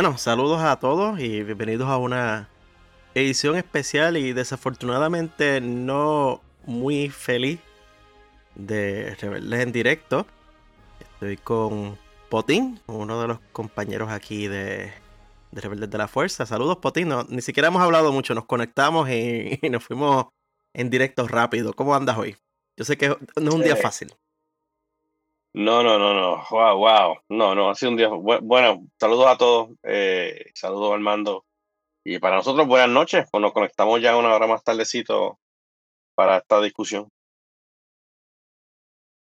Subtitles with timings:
[0.00, 2.48] Bueno, saludos a todos y bienvenidos a una
[3.14, 7.60] edición especial y desafortunadamente no muy feliz
[8.54, 10.26] de Rebeldes en directo.
[11.00, 11.98] Estoy con
[12.30, 14.90] Potín, uno de los compañeros aquí de,
[15.52, 16.46] Rebeldes de la Fuerza.
[16.46, 20.28] Saludos Potín, ni siquiera hemos hablado mucho, nos conectamos y, nos fuimos
[20.72, 21.74] en directo rápido.
[21.74, 22.38] ¿Cómo andas hoy?
[22.74, 24.14] Yo sé que no es un día fácil.
[25.52, 26.44] No, no, no, no.
[26.50, 27.16] Wow, wow.
[27.28, 28.08] No, no, ha sido un día.
[28.08, 29.70] Bueno, saludos a todos.
[29.82, 31.44] Eh, saludos Armando.
[32.04, 33.26] Y para nosotros, buenas noches.
[33.30, 35.38] Pues nos conectamos ya una hora más tardecito
[36.14, 37.08] para esta discusión.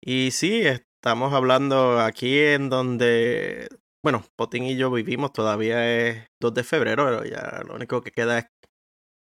[0.01, 3.67] Y sí, estamos hablando aquí en donde,
[4.03, 8.39] bueno, Potín y yo vivimos, todavía es 2 de febrero, ya lo único que queda
[8.39, 8.45] es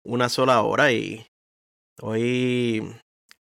[0.04, 1.26] una sola hora y
[2.00, 2.94] hoy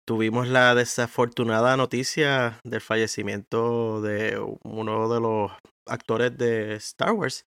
[0.05, 5.51] tuvimos la desafortunada noticia del fallecimiento de uno de los
[5.85, 7.45] actores de Star Wars,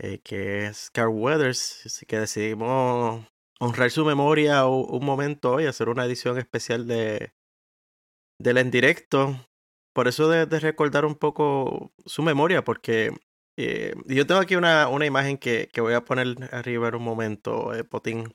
[0.00, 3.26] eh, que es Carl Weathers, así que decidimos
[3.60, 7.32] honrar su memoria un momento hoy, hacer una edición especial de
[8.42, 9.36] del en directo.
[9.94, 13.14] Por eso de, recordar un poco su memoria, porque
[13.58, 17.02] eh, yo tengo aquí una, una imagen que, que, voy a poner arriba en un
[17.02, 18.34] momento, eh, Potín,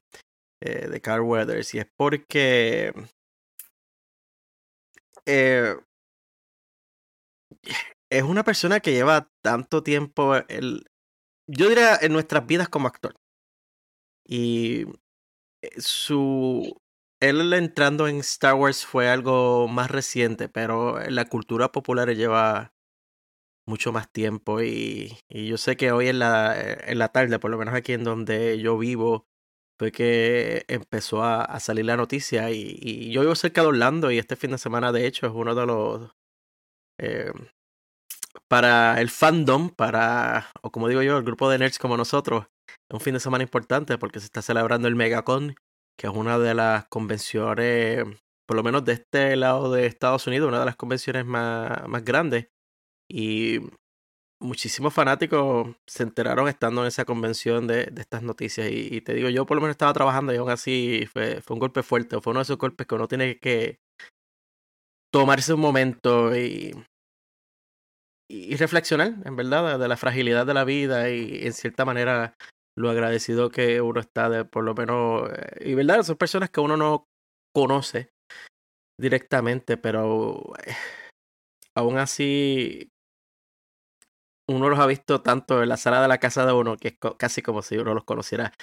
[0.61, 2.93] eh, de Carl Weathers, y es porque
[5.27, 5.75] eh,
[8.09, 10.85] es una persona que lleva tanto tiempo, el,
[11.47, 13.15] yo diría, en nuestras vidas como actor.
[14.25, 14.85] Y
[15.61, 16.81] eh, su...
[17.19, 22.73] Él entrando en Star Wars fue algo más reciente, pero la cultura popular lleva
[23.67, 27.51] mucho más tiempo y, y yo sé que hoy en la, en la tarde, por
[27.51, 29.27] lo menos aquí en donde yo vivo,
[29.77, 34.35] fue que empezó a, salir la noticia y, yo vivo cerca de Orlando y este
[34.35, 36.11] fin de semana de hecho es uno de los...
[36.99, 37.31] Eh,
[38.47, 42.93] para el fandom, para, o como digo yo, el grupo de nerds como nosotros, es
[42.93, 45.55] un fin de semana importante porque se está celebrando el MegaCon,
[45.97, 48.05] que es una de las convenciones,
[48.47, 52.03] por lo menos de este lado de Estados Unidos, una de las convenciones más, más
[52.05, 52.47] grandes.
[53.09, 53.59] Y
[54.39, 58.69] muchísimos fanáticos se enteraron estando en esa convención de, de estas noticias.
[58.71, 61.59] Y, te digo, yo por lo menos estaba trabajando y aún así fue, fue un
[61.59, 62.21] golpe fuerte.
[62.21, 63.79] Fue uno de esos golpes que uno tiene que
[65.11, 66.73] tomarse un momento y,
[68.29, 72.35] y reflexionar, en verdad, de la fragilidad de la vida y en cierta manera
[72.77, 76.59] lo agradecido que uno está de por lo menos, eh, y verdad, son personas que
[76.59, 77.05] uno no
[77.55, 78.11] conoce
[78.99, 80.75] directamente, pero eh,
[81.75, 82.91] aún así
[84.47, 86.97] uno los ha visto tanto en la sala de la casa de uno que es
[87.17, 88.53] casi como si uno los conociera.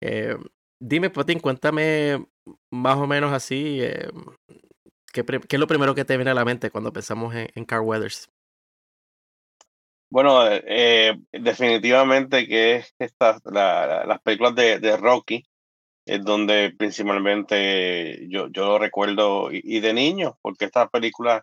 [0.00, 0.36] Eh,
[0.80, 2.26] dime, Potín, cuéntame
[2.70, 4.08] más o menos así, eh,
[5.12, 8.30] ¿qué, es lo primero que te viene a la mente cuando pensamos en, Car Weathers?
[10.10, 15.44] Bueno, eh, definitivamente que esta, las películas de, Rocky
[16.04, 21.42] es donde principalmente yo, yo lo recuerdo y, y de niño, porque estas películas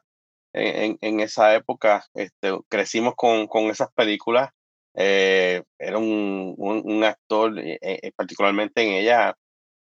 [0.54, 2.06] en, en esa época.
[2.14, 4.50] Este, crecimos con, con esas películas.
[4.96, 9.36] Eh, era un, un, actor, eh, eh, particularmente en ella,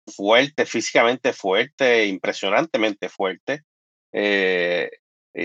[0.06, 3.62] fuerte, físicamente fuerte, impresionantemente fuerte.
[4.12, 4.87] y,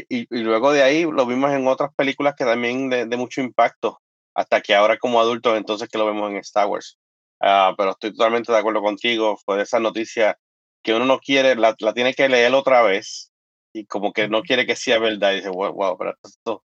[0.09, 3.99] y, luego de ahí lo vimos en otras películas que también de, de, mucho impacto,
[4.35, 6.97] hasta que ahora como adultos entonces que lo vemos en Star Wars.
[7.41, 10.37] Uh, pero estoy totalmente de acuerdo contigo, fue de esa noticia
[10.81, 13.32] que uno no quiere, la, la tiene que leer otra vez
[13.73, 16.63] y como que no quiere que sea verdad y dice, wow, wow pero esto,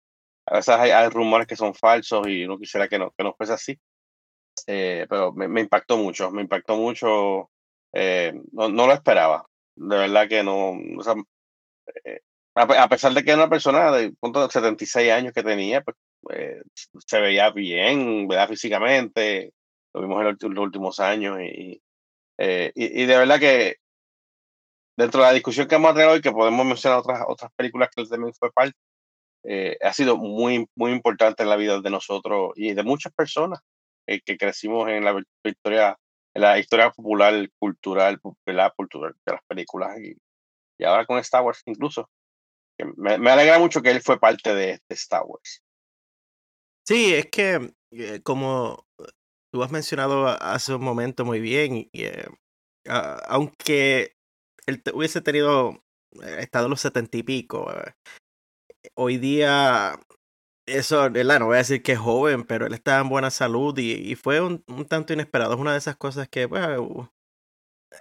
[0.46, 3.52] a veces hay, rumores que son falsos y no quisiera que no, que no fuese
[3.52, 3.78] así.
[4.66, 7.50] Eh, pero me, impactó mucho, me impactó mucho,
[7.92, 11.14] eh, no, no, lo esperaba, de verdad que no, o sea,
[12.04, 12.20] eh,
[12.54, 15.96] a, pesar de que era una persona de punto de 76 años que tenía, pues,
[17.06, 18.48] se veía bien, ¿verdad?
[18.48, 19.52] Físicamente,
[19.92, 21.82] lo vimos en los, últimos años y,
[22.38, 23.76] y, y, de verdad que
[24.96, 27.90] dentro de la discusión que vamos a tener hoy, que podemos mencionar otras, otras películas
[27.94, 28.76] que también fue parte,
[29.44, 33.60] eh, ha sido muy, muy importante en la vida de nosotros y de muchas personas
[34.08, 35.96] eh, que crecimos en la historia,
[36.34, 40.16] en la historia popular, cultural, popular, cultural de las películas y,
[40.78, 42.08] y ahora con Star Wars incluso.
[42.96, 45.62] Me, me, alegra mucho que él fue parte de, Star Wars.
[46.86, 48.86] Sí, es que eh, como
[49.50, 52.04] tú has mencionado hace un momento muy bien, y,
[52.84, 54.15] aunque
[54.66, 55.82] él hubiese tenido,
[56.22, 57.92] eh, estado en los setenta y pico, eh,
[58.96, 60.00] hoy día,
[60.66, 64.14] eso, No voy a decir que es joven, pero él está en buena salud y,
[64.16, 65.54] fue un, tanto inesperado.
[65.54, 66.62] Es una de esas cosas que, pues,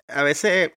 [0.07, 0.73] a veces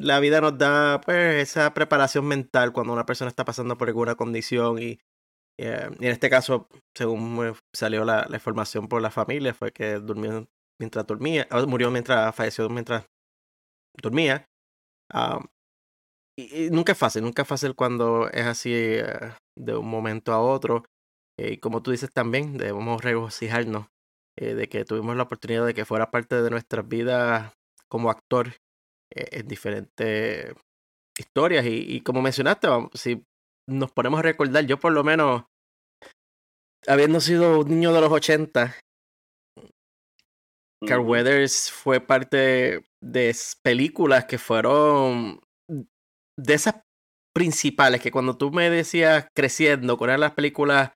[0.00, 4.14] la vida nos da, pues, esa preparación mental cuando una persona está pasando por alguna
[4.16, 4.98] condición y
[5.60, 9.94] Eh, y en este caso, según salió la, la, información por la familia, fue que
[9.96, 10.48] durmió
[10.80, 13.06] mientras dormía, murió mientras falleció mientras
[14.02, 14.48] dormía.
[15.12, 15.40] Ah,
[16.36, 20.40] y, nunca es fácil, nunca es fácil cuando es así eh, de un momento a
[20.40, 20.84] otro.
[21.38, 23.86] Eh, y como tú dices también, debemos regocijarnos
[24.36, 27.52] de que tuvimos la oportunidad de que fuera parte de nuestras vidas
[27.88, 28.54] como actor
[29.10, 30.54] en diferentes
[31.18, 31.66] historias.
[31.66, 33.24] Y, y como mencionaste, si
[33.68, 35.44] nos ponemos a recordar, yo por lo menos,
[36.86, 38.76] habiendo sido un niño de los 80,
[40.86, 46.82] Carl Weathers fue parte de películas que fueron de esas
[47.34, 50.92] principales que cuando tú me decías creciendo, con eran las películas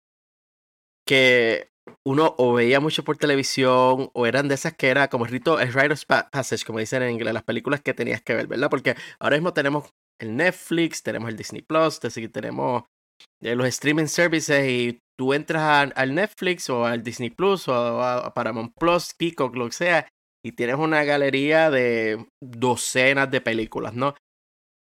[1.07, 1.69] que
[2.07, 5.59] uno o veía mucho por televisión o eran de esas que era como el rito,
[5.59, 8.71] el rite of passage, como dicen en inglés, las películas que tenías que ver, ¿verdad?
[8.71, 9.91] Porque ahora mismo tenemos
[10.21, 12.85] el Netflix, tenemos el Disney Plus, tenemos
[13.43, 18.33] eh, los streaming services y tú entras al Netflix o al Disney Plus o a,
[18.35, 20.09] Paramount Plus, Peacock, lo que sea,
[20.45, 24.15] y tienes una galería de docenas de películas, ¿no?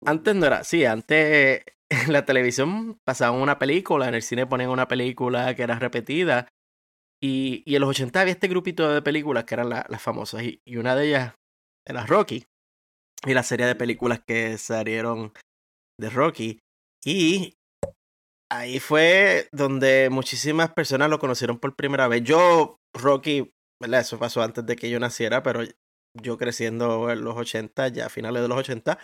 [0.04, 4.70] Antes no era así, antes en la televisión pasaban una película, en el cine ponían
[4.70, 6.48] una película que era repetida,
[7.20, 10.60] y, y en los 80 había este grupito de películas que eran las famosas, y,
[10.64, 11.34] y, una de ellas
[11.86, 12.44] era Rocky,
[13.26, 15.32] y la serie de películas que salieron
[15.98, 16.60] de Rocky.
[17.04, 17.57] Y
[18.50, 22.22] ahí fue donde muchísimas personas lo conocieron por primera vez.
[22.22, 24.00] Yo, Rocky, ¿verdad?
[24.00, 25.62] Eso pasó antes de que yo naciera, pero
[26.14, 28.98] yo creciendo en los 80, ya a finales de los 80,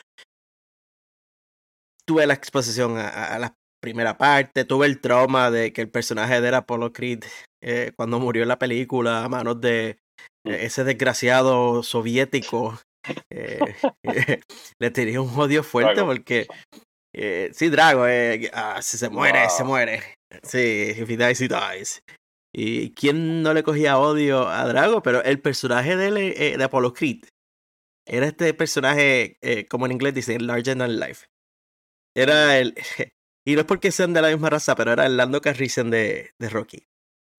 [2.07, 6.55] tuve la exposición a, la primera parte, tuve el trauma de que el personaje de
[6.55, 7.25] Apollo Creed,
[7.63, 9.99] eh, cuando murió en la película, a manos de
[10.47, 10.51] mm.
[10.51, 12.79] ese desgraciado soviético
[13.31, 13.75] eh,
[14.81, 16.47] le tenía un odio fuerte porque
[17.15, 20.03] eh, sí, Drago, eh, ah, si se muere, se muere.
[20.43, 22.03] Sí, if he dies, he dies.
[22.53, 25.03] ¿Y quién no le cogía odio a Drago?
[25.03, 27.25] Pero el personaje de, eh, de Apollo Creed
[28.07, 29.39] era este personaje,
[29.71, 31.27] como en inglés dicen, larger than life.
[32.15, 32.75] Era el.
[33.47, 36.33] Y no es porque sean de la misma raza, pero era el Lando Carricen de,
[36.39, 36.87] de Rocky.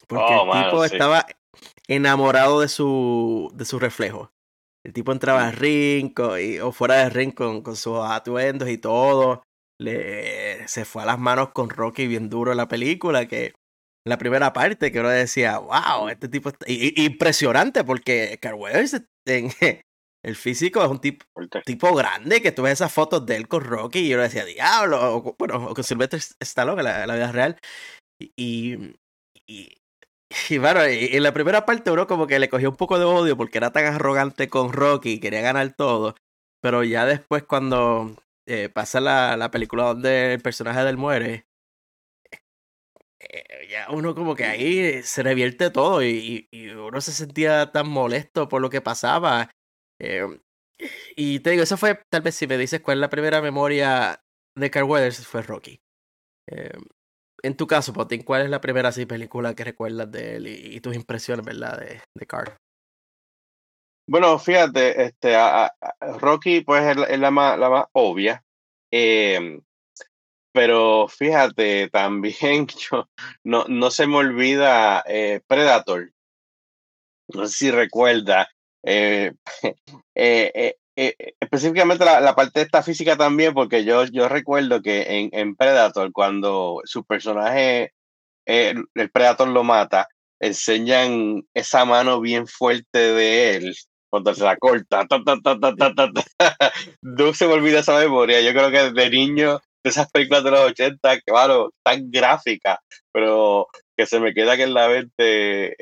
[0.07, 1.25] Porque el oh, tipo estaba
[1.87, 4.31] enamorado de su, de su reflejo.
[4.83, 6.13] El tipo entraba al ring
[6.61, 9.41] o fuera del ring con, con sus atuendos y todo.
[9.79, 14.09] Le, se fue a las manos con Rocky bien duro en la película, que en
[14.09, 18.59] la primera parte que uno decía, wow, este tipo está impresionante porque Carl
[19.27, 19.49] en
[20.23, 21.25] el físico es un tipo,
[21.65, 25.17] tipo grande que tú ves esas fotos de él con Rocky y yo decía, diablo,
[25.17, 27.59] o, bueno, o con Sylvester Stallone en la, la vida real.
[28.19, 28.75] Y,
[29.47, 29.77] y,
[30.49, 33.37] y bueno, en la primera parte uno como que le cogió un poco de odio
[33.37, 36.15] porque era tan arrogante con Rocky y quería ganar todo.
[36.61, 38.15] Pero ya después cuando
[38.47, 41.47] eh, pasa la, la, película donde el personaje del muere,
[43.19, 48.47] eh, ya uno como que ahí se revierte todo y, uno se sentía tan molesto
[48.47, 49.49] por lo que pasaba.
[49.99, 50.27] Eh,
[51.15, 54.21] y te digo, eso fue, tal vez si me dices cuál es la primera memoria
[54.55, 55.79] de Carl Weathers, fue Rocky
[57.45, 60.79] en tu caso, Potín, ¿cuál es la primera así, película que recuerdas de él y,
[60.81, 62.57] tus impresiones, verdad, de, de Carl?
[64.07, 65.35] Bueno, fíjate, este,
[66.19, 68.43] Rocky pues es, la, más, la más obvia,
[68.91, 69.61] em,
[70.53, 73.09] pero fíjate, también yo,
[73.43, 76.11] no, no se me olvida eh, Predator.
[77.27, 78.47] No sé si recuerda.
[78.83, 79.33] Eh,
[80.15, 80.75] eh,
[81.41, 85.55] específicamente la, la, parte de esta física también, porque yo, yo recuerdo que en, en
[85.55, 87.93] Predator, cuando su personaje,
[88.45, 90.07] el Predator lo mata,
[90.39, 93.75] enseñan esa mano bien fuerte de él
[94.15, 95.05] cuando se la corta.
[97.01, 98.39] no se me olvida esa memoria.
[98.39, 102.79] Yo creo que de niño, de esas películas de los 80, claro, tan gráfica,
[103.11, 103.67] pero
[103.97, 105.75] que se me queda aquí en la mente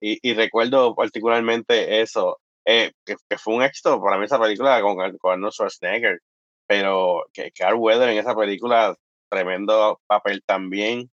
[0.00, 2.38] y, y, recuerdo particularmente eso.
[2.64, 6.20] Eh, que, fue un éxito para mí esa película con, con Arnold Schwarzenegger,
[6.68, 8.94] pero que Carl Weather en esa película,
[9.28, 11.10] tremendo papel también.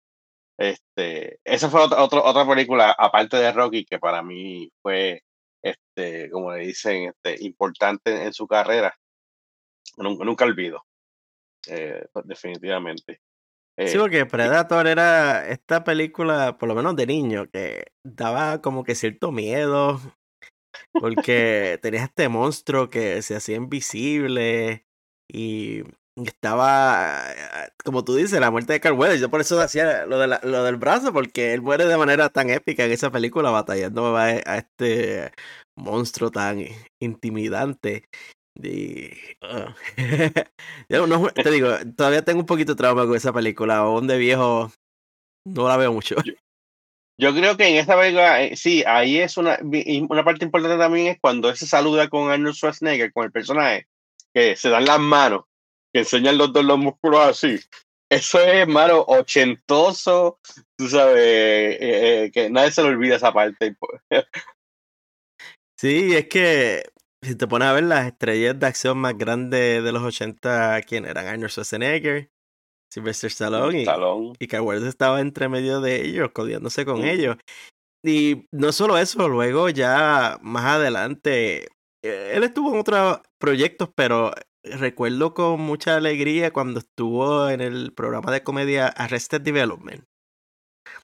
[0.58, 5.22] Este, esa fue otra, otra, película, aparte de Rocky, que para mí fue,
[5.62, 8.94] este, como le dicen, este, importante en, su carrera.
[9.96, 10.84] Nunca, nunca olvido,
[11.68, 13.20] eh, definitivamente.
[13.78, 18.84] Sí, porque eh, Predator era esta película, por lo menos de niño, que daba como
[18.84, 20.00] que cierto miedo,
[20.92, 24.86] porque tenías este monstruo que se hacía invisible
[25.28, 25.82] y
[26.16, 27.24] estaba,
[27.84, 29.20] como tú dices, la muerte de Carl Weathers.
[29.20, 32.50] Yo por eso hacía lo, de lo del brazo, porque él muere de manera tan
[32.50, 35.32] épica en esa película batallando a, este
[35.76, 36.64] monstruo tan
[37.00, 38.04] intimidante.
[38.62, 39.74] Y, ah,
[41.34, 43.78] te digo, todavía tengo un poquito de trauma con esa película.
[43.78, 44.70] Aún viejo
[45.46, 46.16] no la veo mucho.
[47.18, 49.58] Yo, creo que en esta película, eh, sí, ahí es una,
[50.08, 53.86] una parte importante también es cuando él se saluda con Arnold Schwarzenegger, con el personaje,
[54.34, 55.44] que se dan las manos,
[55.92, 57.58] que enseñan los dos los músculos así.
[58.10, 60.38] Eso es, hermano, ochentoso,
[60.76, 61.16] tú sabes,
[61.80, 63.74] eh, que nadie se le olvida esa parte.
[65.80, 66.82] sí, es que
[67.22, 71.06] si te pones a ver las estrellas de acción más grandes de los 80, ¿quién
[71.06, 71.26] eran?
[71.26, 72.30] Arnold Schwarzenegger,
[72.92, 73.84] Sylvester Stallone,
[74.38, 77.36] y, y estaba entre medio de ellos, codiándose con ellos.
[78.04, 81.68] Y no solo eso, luego ya más adelante,
[82.04, 84.32] eh, él estuvo en otros proyectos, pero
[84.64, 90.04] recuerdo con mucha alegría cuando estuvo en el programa de comedia Arrested Development.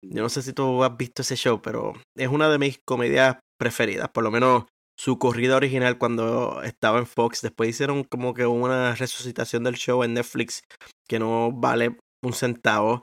[0.03, 3.39] Yo no sé si tú has visto ese show, pero es una de mis comedias
[3.59, 4.65] preferidas, por lo menos
[4.99, 7.43] su corrida original cuando estaba en Fox.
[7.43, 10.63] Después hicieron como que una resucitación del show en Netflix
[11.09, 13.03] que no vale un centavo.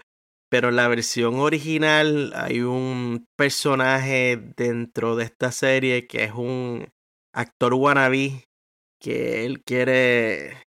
[0.49, 6.87] Pero en la versión original hay un personaje dentro de esta serie que es un
[7.33, 8.43] actor wannabe
[8.99, 10.65] que él quiere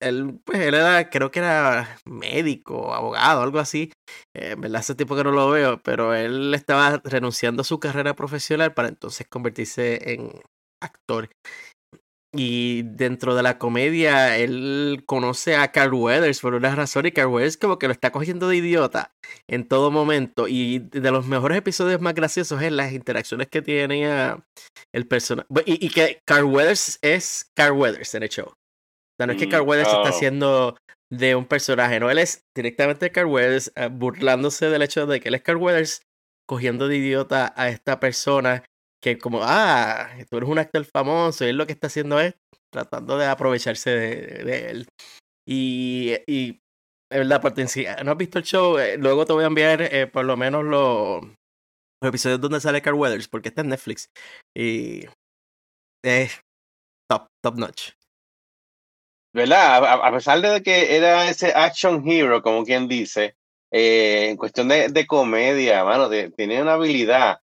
[0.00, 3.92] él, pues él era, creo que era médico, abogado, algo así.
[4.34, 8.14] Eh, verdad, hace tiempo que no lo veo, pero él estaba renunciando a su carrera
[8.14, 10.30] profesional para entonces convertirse en
[10.80, 11.30] actor.
[12.34, 17.28] Y dentro de la comedia, él conoce a Carl Weathers por una razón y Carl
[17.28, 19.12] Weathers como que lo está cogiendo de idiota
[19.48, 20.46] en todo momento.
[20.46, 24.36] Y de los mejores episodios más graciosos es las interacciones que tiene
[24.92, 25.48] el personaje.
[25.64, 28.48] Y, que Carl Weathers es Carl Weathers en el show.
[28.48, 30.06] O sea, no es que Carl mm, Weathers está oh.
[30.08, 30.76] haciendo
[31.10, 35.28] de un personaje, no, él es directamente Carl Weathers eh, burlándose del hecho de que
[35.28, 36.02] él es Carl Weathers
[36.46, 38.64] cogiendo de idiota a esta persona
[39.02, 42.34] que como, ah, tú eres un actor famoso y él lo que está haciendo es
[42.72, 44.88] tratando de aprovecharse de, él.
[45.46, 46.60] Y, y
[47.10, 49.82] es verdad, por si no has visto el show, eh, luego te voy a enviar
[49.82, 51.24] eh, por lo menos los,
[52.02, 54.10] episodios donde sale Carl Weathers, porque está en Netflix.
[54.54, 55.06] Y
[56.04, 56.40] es
[57.10, 57.92] top, top notch.
[59.34, 59.84] ¿Verdad?
[59.84, 63.36] A, pesar de que era ese action hero, como quien dice,
[63.70, 67.40] eh, en cuestión de, de comedia, mano, tiene una habilidad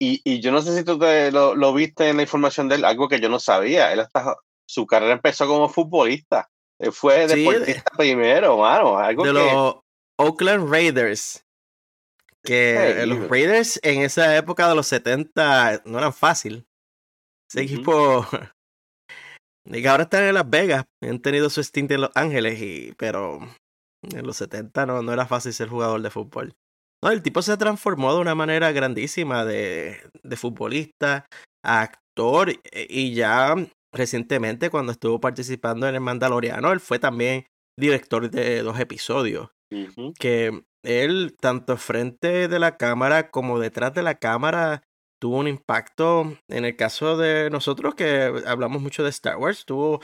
[0.00, 2.76] y, y yo no sé si tú te, lo, lo, viste en la información de
[2.76, 3.92] él, algo que yo no sabía.
[3.92, 4.36] Él hasta
[4.68, 6.48] su carrera empezó como futbolista.
[6.78, 8.98] Él fue deportista primero, mano.
[8.98, 9.76] Algo de los
[10.18, 11.44] Oakland Raiders.
[12.44, 16.66] Que los Raiders en esa época de los 70 no eran fácil.
[17.50, 18.26] Ese equipo.
[19.70, 20.86] Y ahora están en Las Vegas.
[21.02, 22.58] Han tenido su stint en Los Ángeles.
[22.58, 23.40] Y, pero
[24.02, 26.56] en los 70 no, no era fácil ser jugador de fútbol.
[27.02, 31.26] No, el tipo se transformó de una manera grandísima de, de futbolista
[31.64, 33.54] a actor e, y ya
[33.92, 37.46] recientemente cuando estuvo participando en el Mandaloriano, él fue también
[37.78, 39.50] director de dos episodios.
[40.18, 44.82] Que él, tanto frente de la cámara como detrás de la cámara,
[45.20, 46.36] tuvo un impacto.
[46.48, 50.00] En el caso de nosotros que hablamos mucho de Star Wars, tuvo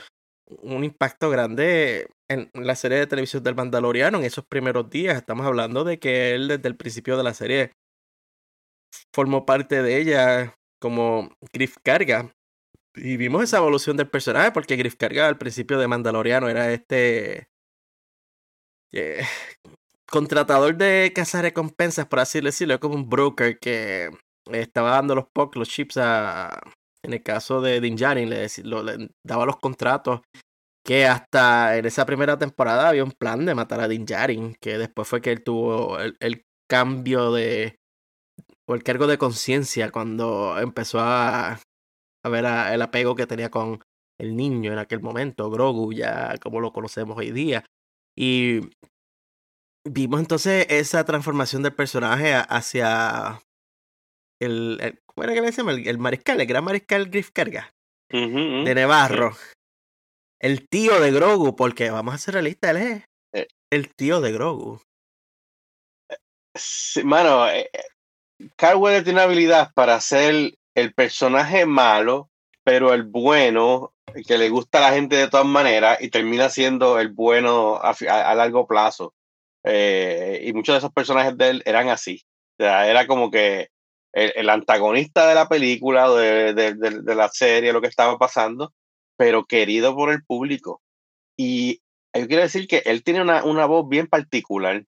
[0.47, 5.17] un impacto grande en la serie de televisión del Mandaloriano en esos primeros días.
[5.17, 7.71] Estamos hablando de que él desde el principio de la serie
[9.13, 12.31] formó parte de ella como Griff Carga.
[12.95, 17.49] Y vimos esa evolución del personaje porque Griff Carga al principio de Mandaloriano era este
[18.93, 19.25] eh,
[20.09, 24.09] contratador de cazar recompensas, por así decirlo, como un broker que
[24.51, 26.61] estaba dando los POC, los chips a,
[27.05, 28.47] en el caso de Din Djarin, le,
[29.23, 30.21] daba los contratos
[30.85, 34.77] que hasta en esa primera temporada había un plan de matar a Din Djarin, que
[34.77, 37.77] después fue que él tuvo el, cambio de
[38.67, 41.59] o el cargo de conciencia cuando empezó a,
[42.23, 43.79] a ver el apego que tenía con
[44.19, 47.65] el niño en aquel momento, Grogu, ya como lo conocemos hoy día.
[48.17, 48.61] Y
[49.87, 53.41] vimos entonces esa transformación del personaje hacia
[54.39, 55.77] el, ¿cómo era que le decíamos?
[55.77, 57.73] El, mariscal, el gran mariscal Griff Carga.
[58.09, 59.35] de Nevarro.
[60.39, 63.47] El tío de Grogu, porque vamos a ser realistas, él es eh.
[63.71, 64.81] el tío de Grogu.
[66.55, 67.69] Sí, mano, eh,
[68.55, 72.29] Carl Weller tiene habilidad para ser el personaje malo,
[72.63, 73.93] pero el bueno,
[74.27, 78.35] que le gusta a la gente de todas maneras, y termina siendo el bueno a,
[78.35, 79.13] largo plazo.
[79.63, 82.21] Eh, y muchos de esos personajes de él eran así.
[82.59, 83.69] O sea, era como que
[84.15, 88.73] el, antagonista de la película, de, de, la serie, lo que estaba pasando,
[89.17, 90.81] pero querido por el público.
[91.37, 91.81] Y
[92.13, 94.85] yo quiero decir que él tiene una, una voz bien particular,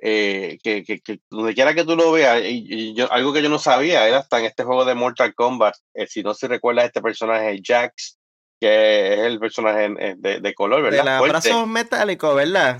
[0.00, 3.58] eh, que, que, donde quiera que tú lo veas, y, yo, algo que yo no
[3.58, 7.02] sabía era hasta en este juego de Mortal Kombat, eh, si no se recuerda este
[7.02, 8.16] personaje Jax,
[8.60, 11.04] que es el personaje eh, de, de color, ¿verdad?
[11.04, 12.78] De los brazos metálicos, ¿verdad?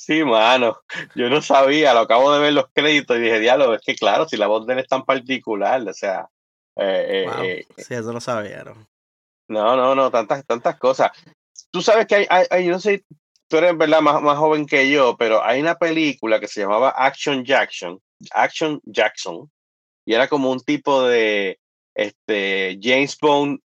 [0.00, 0.80] Sí, mano,
[1.14, 4.26] yo no sabía, lo acabo de ver los créditos y dije, diálogo, es que claro,
[4.26, 6.26] si la voz de él es tan particular, o sea...
[6.76, 8.88] Eh, eh, sí, eso lo sabía, ¿no?
[9.48, 11.10] No, no, no, tantas, tantas cosas.
[11.70, 13.04] Tú sabes que hay, hay, no sé,
[13.46, 16.94] tú eres verdad más, más joven que yo, pero hay una película que se llamaba
[16.96, 19.50] Action Jackson, Action Jackson,
[20.06, 21.60] y era como un tipo de
[21.94, 23.60] este, James Bond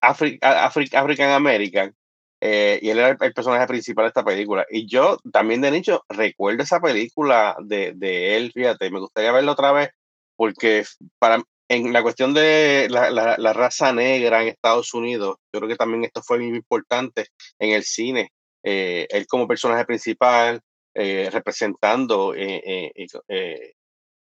[0.00, 1.96] African American,
[2.40, 4.66] eh, y él era el, personaje principal de esta película.
[4.70, 9.52] Y yo también de nicho recuerdo esa película de, de él, fíjate, me gustaría verla
[9.52, 9.90] otra vez,
[10.36, 10.84] porque
[11.18, 15.76] para, en la cuestión de la, la, raza negra en Estados Unidos, yo creo que
[15.76, 17.26] también esto fue muy importante
[17.58, 18.32] en el cine.
[18.62, 20.60] Eh, él como personaje principal,
[20.94, 22.34] eh, representando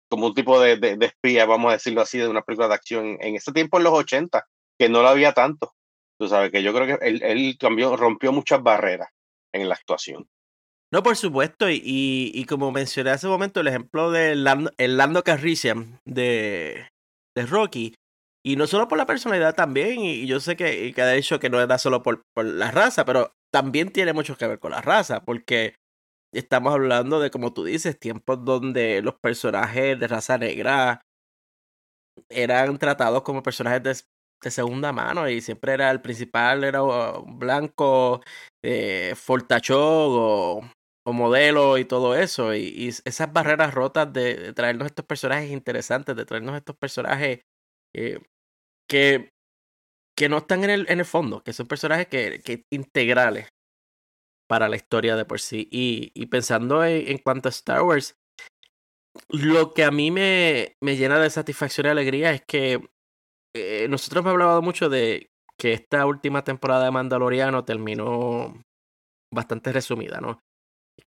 [0.09, 3.17] como un tipo de, de, espía, vamos a decirlo así, de una película de acción
[3.21, 4.47] en ese tiempo, en los 80,
[4.79, 5.73] que no lo había tanto.
[6.23, 9.09] Tú sabes que yo creo que él, él cambió, rompió muchas barreras
[9.53, 10.29] en la actuación.
[10.93, 14.97] No, por supuesto, y, y, como mencioné hace un momento, el ejemplo de Lando, el
[14.97, 16.87] Lando Calrissian de,
[17.37, 17.97] de Rocky.
[18.47, 21.51] Y no solo por la personalidad también, y, yo sé que, que ha dicho que
[21.51, 24.81] no era solo por, por la raza, pero también tiene mucho que ver con la
[24.81, 25.75] raza, porque
[26.33, 31.03] estamos hablando de, como tú dices, tiempos donde los personajes de raza negra
[32.29, 34.12] eran tratados como personajes de,
[34.43, 38.23] de segunda mano y siempre era el principal, era un blanco,
[38.65, 39.15] eh,
[39.71, 40.61] o,
[41.05, 42.55] o, modelo y todo eso.
[42.55, 47.41] Y, esas barreras rotas de, traernos estos personajes interesantes, de traernos estos personajes
[47.95, 48.21] eh,
[48.89, 49.31] que,
[50.17, 53.49] que no están en el, en el fondo, que son personajes que, que integrales
[54.49, 55.69] para la historia de por sí.
[55.71, 58.17] Y, y pensando en, en, cuanto a Star Wars,
[59.29, 62.81] lo que a mí me, me llena de satisfacción y alegría es que
[63.55, 68.63] eh, nosotros hemos hablado mucho de que esta última temporada de Mandaloriano terminó
[69.33, 70.41] bastante resumida, ¿no?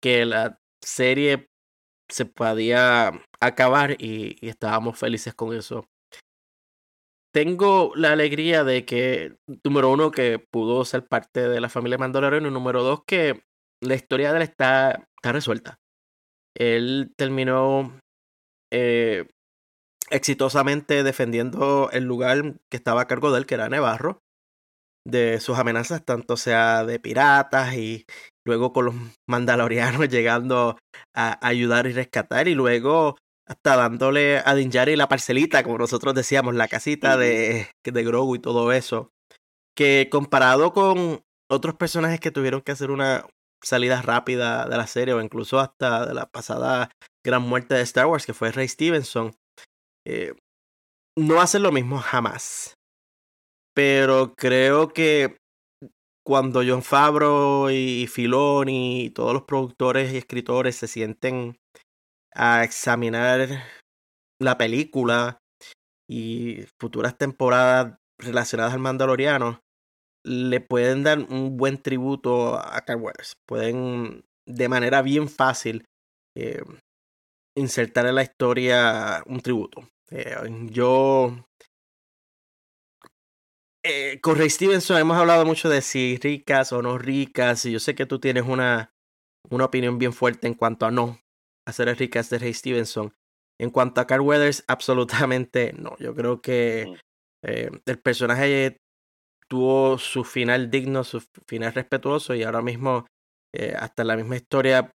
[0.03, 1.49] Que la serie
[2.09, 5.87] se podía acabar y, estábamos felices con eso.
[7.33, 12.49] Tengo la alegría de que, número uno, que pudo ser parte de la familia Mandaloriano
[12.49, 13.43] y número dos, que
[13.81, 15.79] la historia de él está, está resuelta.
[16.57, 18.01] Él terminó
[18.73, 19.29] eh,
[20.11, 24.21] exitosamente defendiendo el lugar que estaba a cargo de él, que era Nevarro,
[25.07, 28.05] de sus amenazas, tanto sea de piratas y
[28.45, 28.95] luego con los
[29.29, 30.79] mandalorianos llegando
[31.15, 36.55] a ayudar y rescatar y luego hasta dándole a Dinjari la parcelita, como nosotros decíamos,
[36.55, 39.11] la casita de, de Grogu y todo eso,
[39.77, 43.27] que comparado con otros personajes que tuvieron que hacer una
[43.63, 46.91] salida rápida de la serie o incluso hasta de la pasada
[47.25, 49.35] gran muerte de Star Wars, que fue Ray Stevenson,
[50.07, 50.35] eh,
[51.17, 52.75] no hace lo mismo jamás.
[53.75, 55.37] Pero creo que
[56.27, 61.57] cuando John Favreau y Filoni y todos los productores y escritores se sienten
[62.35, 63.49] a examinar
[64.41, 65.39] la película
[66.09, 69.61] y futuras temporadas relacionadas al Mandaloriano,
[70.25, 73.03] le pueden dar un buen tributo a Carl
[73.47, 75.85] Pueden de manera bien fácil
[76.37, 76.63] eh,
[77.57, 79.89] insertar en la historia un tributo.
[80.11, 80.35] Eh,
[80.71, 81.47] yo
[83.85, 87.81] eh, con Ray Stevenson hemos hablado mucho de si ricas o no ricas, y yo
[87.81, 88.93] sé que tú tienes una,
[89.49, 91.21] una opinión bien fuerte en cuanto a no
[91.67, 93.15] hacer ricas de Ray Stevenson.
[93.59, 95.97] En cuanto a Carl Weathers, absolutamente no.
[95.99, 96.95] Yo creo que
[97.45, 98.79] eh, el personaje
[99.49, 103.07] tuvo su final digno, su final respetuoso, y ahora mismo,
[103.77, 104.93] hasta la misma historia,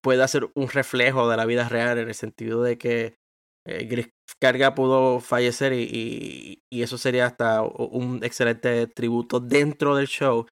[0.00, 3.16] puede hacer un reflejo de la vida real en el sentido de que
[3.66, 10.46] eh, Carga pudo fallecer y, y, eso sería hasta un excelente tributo dentro del show.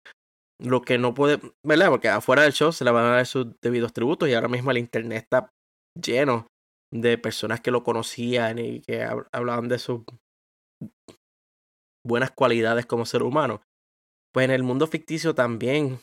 [0.58, 1.90] Lo que no puede, ¿verdad?
[1.90, 4.70] Porque afuera del show se le van a dar sus debidos tributos y ahora mismo
[4.70, 5.50] el internet está
[5.94, 6.46] lleno
[6.92, 10.02] de personas que lo conocían y que hablaban de sus
[12.04, 13.62] buenas cualidades como ser humano.
[14.32, 16.00] Pues en el mundo ficticio también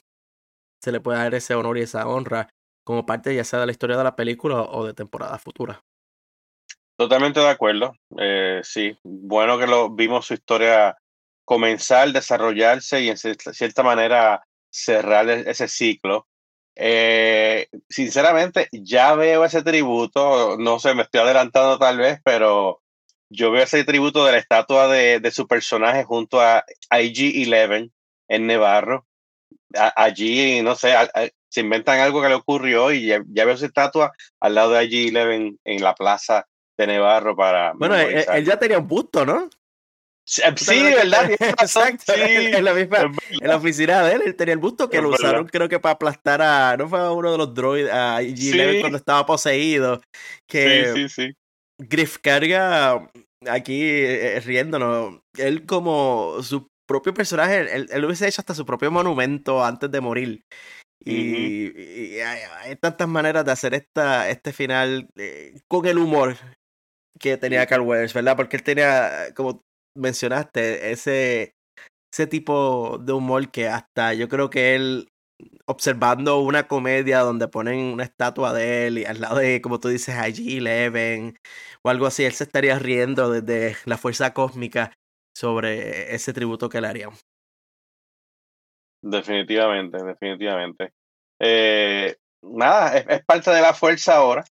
[0.84, 2.50] se le puede dar ese honor y esa honra
[2.84, 5.80] como parte ya sea de la historia de la película o de temporadas futuras.
[6.96, 7.94] Totalmente de acuerdo.
[8.18, 10.98] Eh, sí, bueno que lo vimos su historia
[11.46, 16.28] comenzar, desarrollarse y en cierta manera cerrar e-, ese ciclo.
[16.76, 22.82] Eh, sinceramente, ya veo ese tributo, no sé, me estoy adelantando tal vez, pero
[23.30, 27.92] yo veo ese tributo de la estatua de, de su personaje junto a IG-11
[28.28, 29.06] en Nevarro.
[29.96, 30.94] allí, no sé,
[31.54, 35.60] se inventan algo que le ocurrió y ya, veo esa estatua al lado de IG-11
[35.64, 37.74] en la plaza de Nevarro para.
[37.76, 39.50] Bueno, él, ya tenía un busto, ¿no?
[40.26, 40.42] Sí,
[40.82, 41.30] ¿verdad?
[41.32, 42.14] Exacto.
[42.16, 45.46] En, la misma, en la oficina de él, él tenía el busto que lo usaron,
[45.46, 46.76] creo que para aplastar a.
[46.76, 50.02] No fue a uno de los droids, a G cuando estaba poseído.
[50.48, 51.38] Que sí, sí, sí.
[51.78, 53.12] Griff carga
[53.48, 55.20] aquí eh, riéndonos.
[55.38, 60.02] Él, como su propio personaje, él, él, hubiese hecho hasta su propio monumento antes de
[60.02, 60.44] morir.
[61.06, 66.38] Y, hay, tantas maneras de hacer esta, este final eh, con el humor
[67.20, 68.36] que tenía Carl Weathers, ¿verdad?
[68.38, 69.64] Porque él tenía, como
[69.96, 71.56] mencionaste, ese,
[72.14, 75.10] ese tipo de humor que hasta yo creo que él
[75.66, 79.90] observando una comedia donde ponen una estatua de él y al lado de, como tú
[79.90, 81.38] dices, allí Eleven
[81.84, 84.94] o algo así, él se estaría riendo desde la fuerza cósmica
[85.36, 87.12] sobre ese tributo que le harían.
[89.04, 90.94] Definitivamente, definitivamente.
[91.38, 94.46] Eh, nada, es, parte de la fuerza ahora.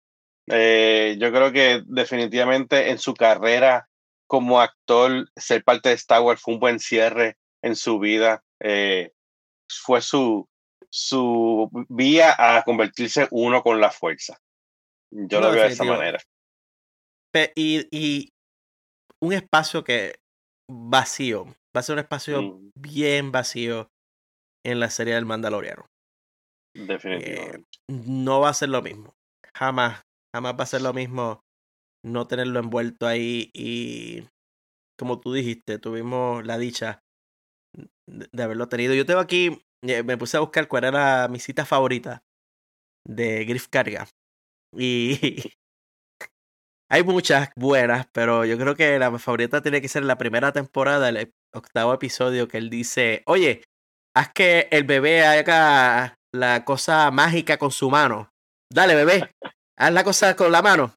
[0.48, 3.88] Eh, yo creo que definitivamente en su carrera
[4.26, 8.42] como actor, ser parte de Star Wars fue un buen cierre en su vida.
[8.58, 9.12] Eh,
[9.68, 10.48] fue su,
[10.88, 14.40] su vía a convertirse uno con la fuerza.
[15.12, 16.18] Yo lo veo de esa manera.
[17.54, 18.32] Y, y
[19.20, 20.18] un espacio que
[20.68, 22.72] vacío, va a ser un espacio mm.
[22.74, 23.92] bien vacío
[24.64, 25.86] en la serie del Mandaloriano.
[26.74, 27.68] Definitivamente.
[27.88, 29.14] no va a ser lo mismo.
[29.54, 30.02] Jamás,
[30.34, 31.40] jamás va a ser lo mismo
[32.04, 34.24] no tenerlo envuelto ahí y
[34.98, 37.02] como tú dijiste, tuvimos la dicha
[38.06, 38.94] de haberlo tenido.
[38.94, 42.22] Yo tengo aquí, eh, me puse a buscar cuál era mi cita favorita
[43.06, 44.08] de Griff Carga.
[44.76, 45.18] Y
[46.90, 51.08] hay muchas buenas, pero yo creo que la favorita tiene que ser la primera temporada,
[51.08, 53.62] el octavo episodio, que él dice, oye,
[54.14, 58.30] haz que el bebé haga la cosa mágica con su mano.
[58.72, 59.30] Dale, bebé,
[59.76, 60.94] haz la cosa con la mano.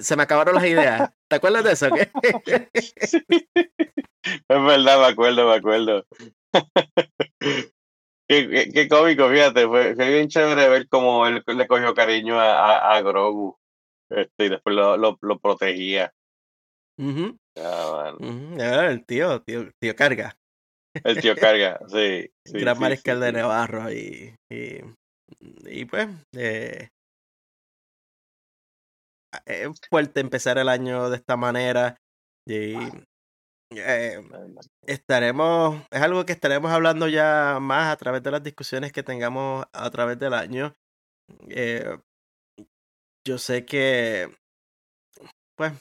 [0.00, 1.10] Se me acabaron las ideas.
[1.28, 1.88] ¿Te acuerdas de eso?
[4.26, 6.04] Es verdad, me acuerdo, me acuerdo.
[8.28, 13.56] qué, cómico, fíjate, fue, bien chévere ver cómo él le cogió cariño a, a, Grogu
[14.10, 16.12] este, y después lo, lo, protegía.
[16.98, 17.38] el
[19.06, 20.36] tío, tío, tío Carga.
[21.04, 22.30] El tío Carga, sí.
[22.44, 24.80] Gran mariscal de Navarro y, y,
[25.64, 26.88] y pues eh,
[29.44, 31.96] es fuerte empezar el año de esta manera
[32.46, 32.74] y
[33.70, 34.22] eh,
[34.86, 39.66] estaremos, es algo que estaremos hablando ya más a través de las discusiones que tengamos
[39.72, 40.74] a través del año.
[41.48, 41.98] Eh,
[43.26, 44.30] yo sé que,
[45.56, 45.72] pues,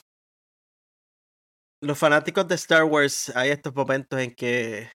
[1.83, 4.91] los fanáticos de Star Wars, hay estos momentos en que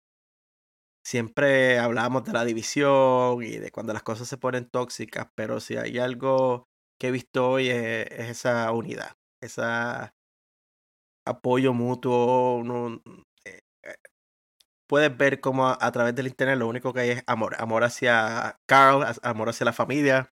[1.10, 5.76] siempre hablamos de la división y de cuando las cosas se ponen tóxicas, pero si
[5.76, 6.68] hay algo
[7.00, 9.62] que he visto hoy es, esa unidad, ese
[11.26, 12.62] apoyo mutuo.
[13.44, 13.94] Eh, eh,
[14.88, 18.56] puedes ver como a, través del internet lo único que hay es amor, amor hacia
[18.68, 20.30] Carl, amor hacia la familia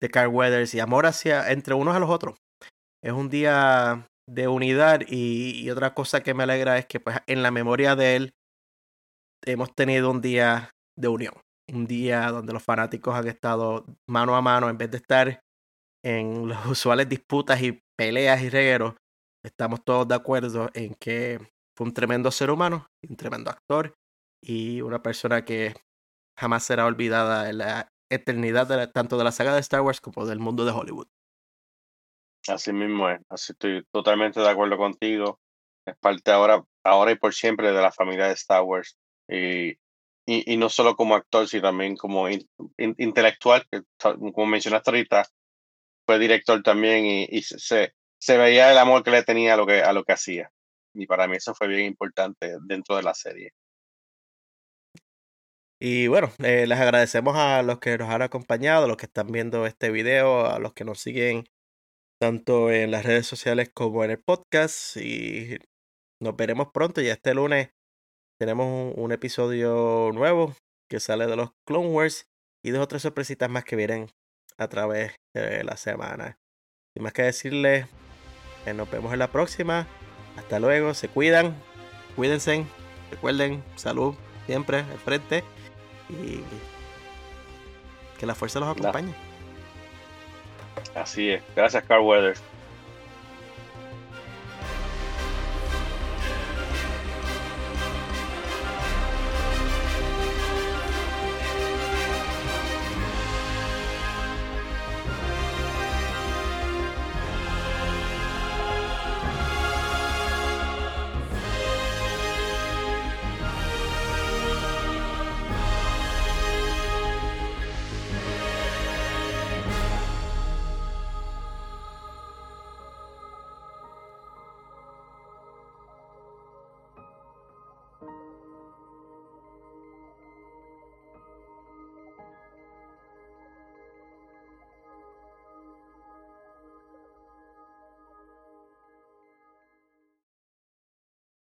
[0.00, 2.38] de Carl Weathers y amor hacia entre unos a los otros.
[3.04, 7.18] Es un día de unidad y, y otra cosa que me alegra es que pues
[7.26, 8.34] en la memoria de él
[9.46, 11.34] hemos tenido un día de unión,
[11.72, 15.40] un día donde los fanáticos han estado mano a mano en vez de estar
[16.04, 18.94] en las usuales disputas y peleas y regueros.
[19.44, 21.38] Estamos todos de acuerdo en que
[21.76, 23.94] fue un tremendo ser humano, un tremendo actor
[24.42, 25.74] y una persona que
[26.38, 30.40] jamás será olvidada en la eternidad tanto de la saga de Star Wars como del
[30.40, 31.06] mundo de Hollywood.
[32.48, 35.40] Así mismo es, así estoy totalmente de acuerdo contigo.
[35.86, 38.96] Es parte ahora, ahora y por siempre de la familia de Star Wars.
[39.28, 39.78] Y,
[40.26, 42.28] y, no solo como actor, sino también como
[42.76, 45.24] intelectual, que, como mencionaste ahorita,
[46.06, 49.82] fue director también y, se, se veía el amor que le tenía a lo que,
[49.82, 50.50] a lo que hacía.
[50.94, 53.52] Y para mí eso fue bien importante dentro de la serie.
[55.78, 59.66] Y bueno, eh, les agradecemos a los que nos han acompañado, los que están viendo
[59.66, 61.44] este video, a los que nos siguen
[62.18, 64.96] tanto en las redes sociales como en el podcast.
[64.96, 65.58] Y
[66.20, 67.02] nos veremos pronto.
[67.02, 67.75] Ya este lunes
[68.38, 70.54] tenemos un, episodio nuevo
[70.90, 72.28] que sale de los Clone Wars
[72.62, 74.08] y dos o tres sorpresitas más que vienen
[74.58, 76.38] a través de la semana.
[76.94, 77.86] Sin más que decirles,
[78.66, 79.86] eh, nos vemos en la próxima.
[80.36, 81.54] Hasta luego, se cuidan,
[82.14, 82.66] cuídense,
[83.10, 84.14] recuerden, salud
[84.46, 85.42] siempre al frente
[86.08, 86.40] y
[88.18, 89.14] que la fuerza los acompañe.
[90.94, 91.42] Así es.
[91.54, 92.42] Gracias, Carl Weathers.